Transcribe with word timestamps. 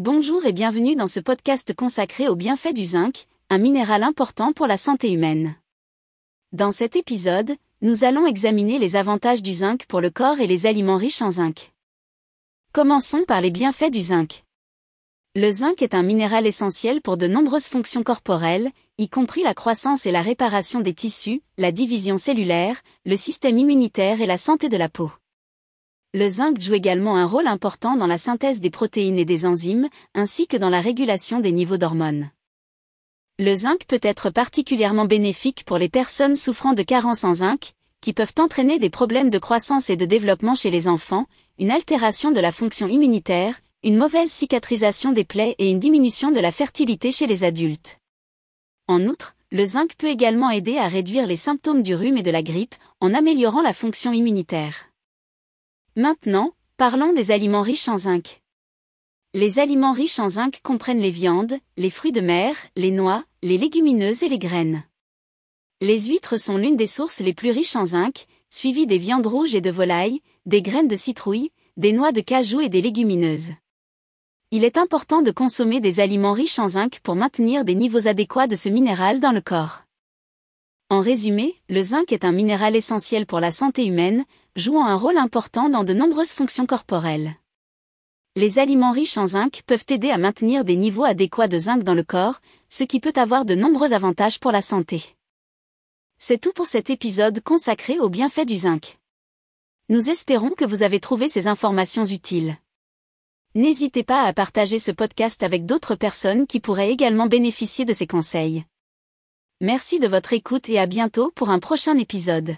Bonjour 0.00 0.46
et 0.46 0.52
bienvenue 0.52 0.94
dans 0.94 1.08
ce 1.08 1.18
podcast 1.18 1.74
consacré 1.74 2.28
aux 2.28 2.36
bienfaits 2.36 2.72
du 2.72 2.84
zinc, 2.84 3.26
un 3.50 3.58
minéral 3.58 4.04
important 4.04 4.52
pour 4.52 4.68
la 4.68 4.76
santé 4.76 5.10
humaine. 5.10 5.56
Dans 6.52 6.70
cet 6.70 6.94
épisode, 6.94 7.56
nous 7.82 8.04
allons 8.04 8.24
examiner 8.24 8.78
les 8.78 8.94
avantages 8.94 9.42
du 9.42 9.50
zinc 9.50 9.86
pour 9.86 10.00
le 10.00 10.10
corps 10.10 10.38
et 10.38 10.46
les 10.46 10.66
aliments 10.66 10.98
riches 10.98 11.20
en 11.20 11.32
zinc. 11.32 11.72
Commençons 12.72 13.24
par 13.26 13.40
les 13.40 13.50
bienfaits 13.50 13.90
du 13.90 14.00
zinc. 14.00 14.44
Le 15.34 15.50
zinc 15.50 15.82
est 15.82 15.94
un 15.94 16.04
minéral 16.04 16.46
essentiel 16.46 17.00
pour 17.00 17.16
de 17.16 17.26
nombreuses 17.26 17.66
fonctions 17.66 18.04
corporelles, 18.04 18.70
y 18.98 19.08
compris 19.08 19.42
la 19.42 19.54
croissance 19.54 20.06
et 20.06 20.12
la 20.12 20.22
réparation 20.22 20.80
des 20.80 20.94
tissus, 20.94 21.42
la 21.56 21.72
division 21.72 22.18
cellulaire, 22.18 22.82
le 23.04 23.16
système 23.16 23.58
immunitaire 23.58 24.20
et 24.20 24.26
la 24.26 24.38
santé 24.38 24.68
de 24.68 24.76
la 24.76 24.88
peau. 24.88 25.10
Le 26.14 26.26
zinc 26.26 26.58
joue 26.58 26.72
également 26.72 27.16
un 27.16 27.26
rôle 27.26 27.46
important 27.46 27.94
dans 27.94 28.06
la 28.06 28.16
synthèse 28.16 28.62
des 28.62 28.70
protéines 28.70 29.18
et 29.18 29.26
des 29.26 29.44
enzymes, 29.44 29.90
ainsi 30.14 30.46
que 30.46 30.56
dans 30.56 30.70
la 30.70 30.80
régulation 30.80 31.38
des 31.38 31.52
niveaux 31.52 31.76
d'hormones. 31.76 32.30
Le 33.38 33.54
zinc 33.54 33.84
peut 33.86 34.00
être 34.02 34.30
particulièrement 34.30 35.04
bénéfique 35.04 35.64
pour 35.64 35.76
les 35.76 35.90
personnes 35.90 36.34
souffrant 36.34 36.72
de 36.72 36.82
carences 36.82 37.24
en 37.24 37.34
zinc, 37.34 37.72
qui 38.00 38.14
peuvent 38.14 38.32
entraîner 38.38 38.78
des 38.78 38.88
problèmes 38.88 39.28
de 39.28 39.38
croissance 39.38 39.90
et 39.90 39.96
de 39.96 40.06
développement 40.06 40.54
chez 40.54 40.70
les 40.70 40.88
enfants, 40.88 41.26
une 41.58 41.70
altération 41.70 42.30
de 42.30 42.40
la 42.40 42.52
fonction 42.52 42.88
immunitaire, 42.88 43.60
une 43.82 43.98
mauvaise 43.98 44.30
cicatrisation 44.30 45.12
des 45.12 45.24
plaies 45.24 45.56
et 45.58 45.70
une 45.70 45.78
diminution 45.78 46.30
de 46.30 46.40
la 46.40 46.52
fertilité 46.52 47.12
chez 47.12 47.26
les 47.26 47.44
adultes. 47.44 47.98
En 48.86 49.04
outre, 49.04 49.36
le 49.52 49.66
zinc 49.66 49.94
peut 49.98 50.08
également 50.08 50.48
aider 50.48 50.78
à 50.78 50.88
réduire 50.88 51.26
les 51.26 51.36
symptômes 51.36 51.82
du 51.82 51.94
rhume 51.94 52.16
et 52.16 52.22
de 52.22 52.30
la 52.30 52.42
grippe, 52.42 52.74
en 53.02 53.12
améliorant 53.12 53.62
la 53.62 53.74
fonction 53.74 54.14
immunitaire. 54.14 54.87
Maintenant, 55.98 56.52
parlons 56.76 57.12
des 57.12 57.32
aliments 57.32 57.62
riches 57.62 57.88
en 57.88 57.98
zinc. 57.98 58.40
Les 59.34 59.58
aliments 59.58 59.90
riches 59.92 60.20
en 60.20 60.28
zinc 60.28 60.60
comprennent 60.62 61.00
les 61.00 61.10
viandes, 61.10 61.58
les 61.76 61.90
fruits 61.90 62.12
de 62.12 62.20
mer, 62.20 62.54
les 62.76 62.92
noix, 62.92 63.24
les 63.42 63.58
légumineuses 63.58 64.22
et 64.22 64.28
les 64.28 64.38
graines. 64.38 64.84
Les 65.80 66.06
huîtres 66.06 66.38
sont 66.38 66.56
l'une 66.56 66.76
des 66.76 66.86
sources 66.86 67.18
les 67.18 67.34
plus 67.34 67.50
riches 67.50 67.74
en 67.74 67.84
zinc, 67.84 68.26
suivies 68.48 68.86
des 68.86 68.98
viandes 68.98 69.26
rouges 69.26 69.56
et 69.56 69.60
de 69.60 69.72
volaille, 69.72 70.20
des 70.46 70.62
graines 70.62 70.86
de 70.86 70.94
citrouille, 70.94 71.50
des 71.76 71.90
noix 71.90 72.12
de 72.12 72.20
cajou 72.20 72.60
et 72.60 72.68
des 72.68 72.80
légumineuses. 72.80 73.50
Il 74.52 74.62
est 74.62 74.78
important 74.78 75.20
de 75.20 75.32
consommer 75.32 75.80
des 75.80 75.98
aliments 75.98 76.32
riches 76.32 76.60
en 76.60 76.68
zinc 76.68 77.00
pour 77.00 77.16
maintenir 77.16 77.64
des 77.64 77.74
niveaux 77.74 78.06
adéquats 78.06 78.46
de 78.46 78.54
ce 78.54 78.68
minéral 78.68 79.18
dans 79.18 79.32
le 79.32 79.40
corps. 79.40 79.82
En 80.90 81.00
résumé, 81.00 81.56
le 81.68 81.82
zinc 81.82 82.12
est 82.12 82.24
un 82.24 82.32
minéral 82.32 82.74
essentiel 82.74 83.26
pour 83.26 83.40
la 83.40 83.50
santé 83.50 83.84
humaine, 83.84 84.24
jouant 84.58 84.86
un 84.86 84.96
rôle 84.96 85.16
important 85.16 85.68
dans 85.68 85.84
de 85.84 85.94
nombreuses 85.94 86.32
fonctions 86.32 86.66
corporelles. 86.66 87.34
Les 88.34 88.58
aliments 88.58 88.92
riches 88.92 89.16
en 89.16 89.28
zinc 89.28 89.62
peuvent 89.66 89.86
aider 89.88 90.10
à 90.10 90.18
maintenir 90.18 90.64
des 90.64 90.76
niveaux 90.76 91.04
adéquats 91.04 91.48
de 91.48 91.58
zinc 91.58 91.82
dans 91.82 91.94
le 91.94 92.02
corps, 92.02 92.40
ce 92.68 92.84
qui 92.84 93.00
peut 93.00 93.12
avoir 93.16 93.44
de 93.44 93.54
nombreux 93.54 93.92
avantages 93.92 94.40
pour 94.40 94.52
la 94.52 94.62
santé. 94.62 95.16
C'est 96.18 96.40
tout 96.40 96.52
pour 96.52 96.66
cet 96.66 96.90
épisode 96.90 97.40
consacré 97.42 97.98
aux 98.00 98.08
bienfaits 98.08 98.46
du 98.46 98.56
zinc. 98.56 98.98
Nous 99.88 100.10
espérons 100.10 100.50
que 100.50 100.64
vous 100.64 100.82
avez 100.82 101.00
trouvé 101.00 101.28
ces 101.28 101.46
informations 101.46 102.04
utiles. 102.04 102.56
N'hésitez 103.54 104.02
pas 104.02 104.22
à 104.22 104.32
partager 104.32 104.78
ce 104.78 104.90
podcast 104.90 105.42
avec 105.42 105.64
d'autres 105.64 105.94
personnes 105.94 106.46
qui 106.46 106.60
pourraient 106.60 106.92
également 106.92 107.26
bénéficier 107.26 107.84
de 107.84 107.92
ces 107.92 108.06
conseils. 108.06 108.64
Merci 109.60 109.98
de 109.98 110.06
votre 110.06 110.32
écoute 110.32 110.68
et 110.68 110.78
à 110.78 110.86
bientôt 110.86 111.32
pour 111.34 111.50
un 111.50 111.58
prochain 111.58 111.96
épisode. 111.96 112.56